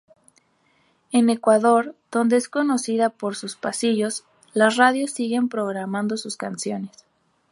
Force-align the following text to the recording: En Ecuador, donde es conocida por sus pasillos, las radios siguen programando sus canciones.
En 1.11 1.29
Ecuador, 1.29 1.93
donde 2.11 2.35
es 2.37 2.49
conocida 2.49 3.11
por 3.11 3.35
sus 3.35 3.55
pasillos, 3.55 4.23
las 4.51 4.75
radios 4.77 5.11
siguen 5.11 5.47
programando 5.47 6.17
sus 6.17 6.37
canciones. 6.37 7.05